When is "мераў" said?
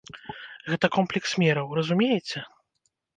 1.41-1.67